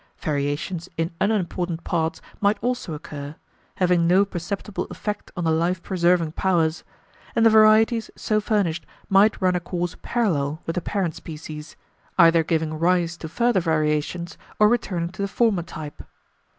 Variations 0.17 0.89
in 0.97 1.11
unimportant 1.21 1.83
parts 1.83 2.21
might 2.39 2.57
also 2.63 2.95
occur, 2.95 3.35
having 3.75 4.07
no 4.07 4.25
perceptible 4.25 4.85
effect 4.89 5.29
on 5.37 5.43
the 5.43 5.51
life 5.51 5.83
preserving 5.83 6.31
powers; 6.31 6.83
and 7.35 7.45
the 7.45 7.51
varieties 7.51 8.09
so 8.15 8.41
furnished 8.41 8.87
might 9.09 9.39
run 9.39 9.55
a 9.55 9.59
course 9.59 9.95
parallel 10.01 10.59
with 10.65 10.73
the 10.73 10.81
parent 10.81 11.13
species, 11.13 11.75
either 12.17 12.41
giving 12.43 12.73
rise 12.79 13.15
to 13.17 13.29
further 13.29 13.59
variations 13.59 14.39
or 14.59 14.67
returning 14.67 15.09
to 15.09 15.21
the 15.21 15.27
former 15.27 15.61
type. 15.61 16.01